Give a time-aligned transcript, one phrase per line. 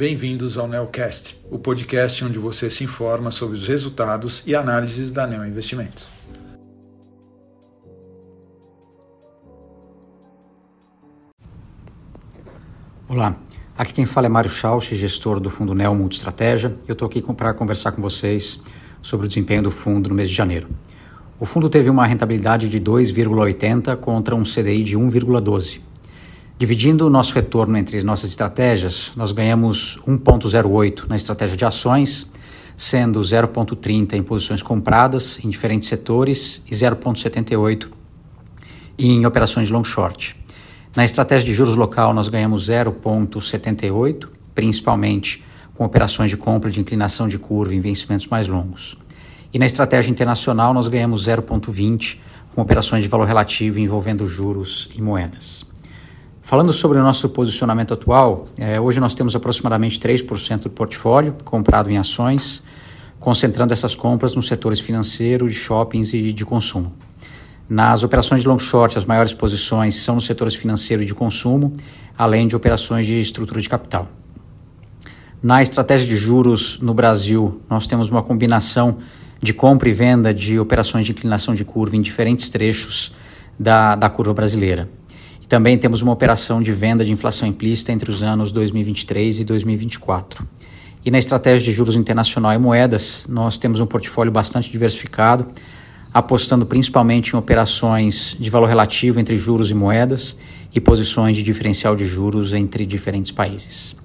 [0.00, 5.26] bem-vindos ao Neocast, o podcast onde você se informa sobre os resultados e análises da
[5.26, 6.06] Neo Investimentos.
[13.06, 13.36] Olá,
[13.76, 16.74] aqui quem fala é Mário Schausch, gestor do fundo Neo Multistratégia.
[16.88, 18.58] Eu estou aqui para conversar com vocês
[19.02, 20.66] sobre o desempenho do fundo no mês de janeiro.
[21.38, 25.89] O fundo teve uma rentabilidade de 2,80 contra um CDI de 1,12.
[26.60, 32.30] Dividindo o nosso retorno entre nossas estratégias, nós ganhamos 1,08 na estratégia de ações,
[32.76, 37.88] sendo 0,30 em posições compradas em diferentes setores e 0,78
[38.98, 40.36] em operações de long short.
[40.94, 45.42] Na estratégia de juros local, nós ganhamos 0,78, principalmente
[45.72, 48.98] com operações de compra de inclinação de curva em vencimentos mais longos.
[49.50, 52.18] E na estratégia internacional, nós ganhamos 0,20
[52.54, 55.69] com operações de valor relativo envolvendo juros e moedas.
[56.50, 61.88] Falando sobre o nosso posicionamento atual, é, hoje nós temos aproximadamente 3% do portfólio comprado
[61.88, 62.60] em ações,
[63.20, 66.92] concentrando essas compras nos setores financeiro, de shoppings e de consumo.
[67.68, 71.72] Nas operações de long short, as maiores posições são nos setores financeiro e de consumo,
[72.18, 74.08] além de operações de estrutura de capital.
[75.40, 78.98] Na estratégia de juros no Brasil, nós temos uma combinação
[79.40, 83.14] de compra e venda de operações de inclinação de curva em diferentes trechos
[83.56, 84.88] da, da curva brasileira.
[85.50, 90.46] Também temos uma operação de venda de inflação implícita entre os anos 2023 e 2024.
[91.04, 95.48] E na estratégia de juros internacional e moedas, nós temos um portfólio bastante diversificado,
[96.14, 100.36] apostando principalmente em operações de valor relativo entre juros e moedas
[100.72, 103.96] e posições de diferencial de juros entre diferentes países.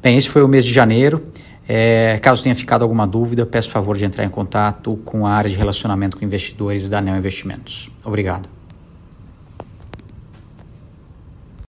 [0.00, 1.24] Bem, esse foi o mês de janeiro.
[1.66, 5.50] É, caso tenha ficado alguma dúvida, peço favor de entrar em contato com a área
[5.50, 7.90] de relacionamento com investidores da Neo Investimentos.
[8.04, 8.53] Obrigado.